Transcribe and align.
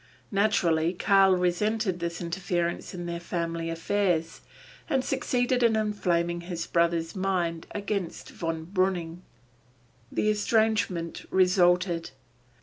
Naturally 0.31 0.93
Karl 0.93 1.35
resented 1.35 1.99
this 1.99 2.19
interference 2.21 2.95
in 2.95 3.05
their 3.05 3.19
family 3.19 3.69
affairs, 3.69 4.41
and 4.89 5.05
succeeded 5.05 5.61
in 5.61 5.75
inflaming 5.75 6.41
his 6.41 6.65
brother's 6.65 7.15
mind 7.15 7.67
against 7.69 8.31
Von 8.31 8.65
Breuning. 8.65 9.21
The 10.11 10.31
estrangement 10.31 11.25
resulted. 11.29 12.09